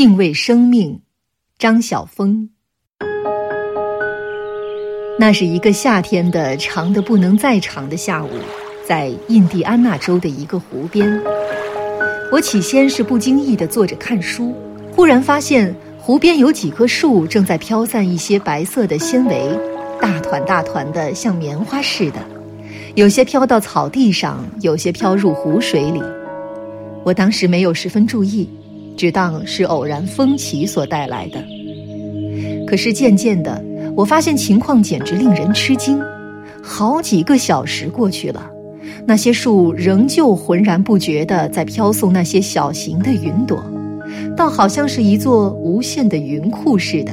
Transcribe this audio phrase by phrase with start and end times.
[0.00, 1.02] 敬畏生命，
[1.58, 2.48] 张晓峰。
[5.18, 8.30] 那是一个夏天的长的不能再长的下午，
[8.88, 11.22] 在印第安纳州的一个湖边。
[12.32, 14.54] 我起先是不经意地坐着看书，
[14.90, 19.50] 忽然发现湖边有几棵树正在飘散一些白色的纤维，
[20.00, 22.26] 大团大团的，像棉花似的。
[22.94, 26.02] 有些飘到草地上，有些飘入湖水里。
[27.04, 28.48] 我当时没有十分注意。
[28.96, 31.42] 只当是偶然风起所带来的。
[32.66, 33.62] 可是渐渐的，
[33.96, 36.00] 我发现情况简直令人吃惊。
[36.62, 38.50] 好几个小时过去了，
[39.06, 43.58] 那些树仍旧浑然不觉地在飘送那些小型的云朵，
[44.36, 47.12] 倒好像是一座无限的云库似的。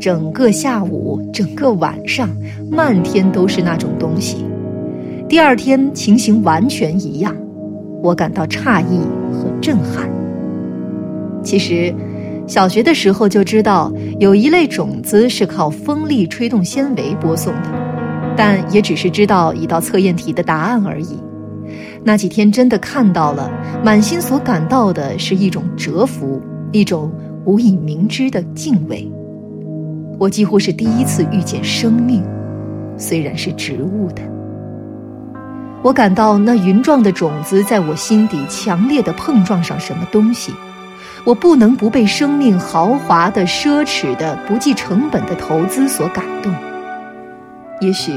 [0.00, 2.28] 整个下午，整个晚上，
[2.70, 4.44] 漫天都是那种东西。
[5.28, 7.34] 第二天情形完全一样，
[8.02, 8.98] 我感到诧异
[9.32, 10.10] 和震撼。
[11.42, 11.94] 其实，
[12.46, 17.68] 小学的时候就知道有一类种子是靠风力吹动纤维播送的，
[18.36, 21.18] 但也只是知道一道测验题的答案而已。
[22.04, 23.50] 那几天真的看到了，
[23.84, 26.40] 满心所感到的是一种折服，
[26.72, 27.12] 一种
[27.44, 29.10] 无以明知的敬畏。
[30.18, 32.22] 我几乎是第一次遇见生命，
[32.96, 34.22] 虽然是植物的。
[35.82, 40.52] 我感到那云状的种子在我心底强烈的碰撞上什么东西。
[41.24, 46.52] 我不能不被生命豪华的、奢侈的、不计成本的投资所感动。
[47.80, 48.12] 也许，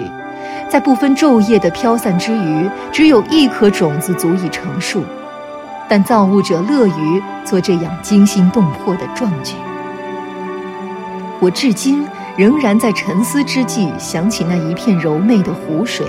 [0.70, 5.04] 在不分昼夜的飘散之余，只有一颗种子足以成树，
[5.88, 9.54] 但造物者乐于做这样惊心动魄的壮举。
[11.40, 16.08] 我至今仍然在沉思之际想起那一片柔媚的湖水，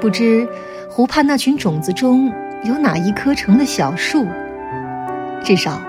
[0.00, 0.46] 不知
[0.88, 2.32] 湖畔那群种子中
[2.62, 4.24] 有哪一棵成了小树。
[5.42, 5.80] 至少，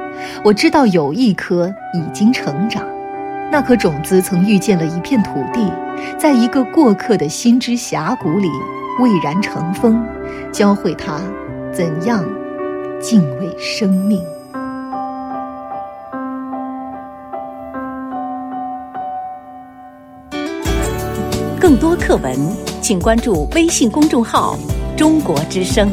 [0.44, 2.84] 我知道有一颗已经成长。
[3.52, 5.72] 那颗种子曾遇见了一片土地，
[6.18, 8.50] 在一个过客的心之峡谷里
[9.00, 10.02] 蔚然成风，
[10.52, 11.20] 教会他
[11.74, 12.24] 怎样
[13.02, 14.22] 敬畏生命。
[21.60, 22.36] 更多课文，
[22.82, 24.58] 请关注微信公众号
[24.98, 25.92] “中国之声”。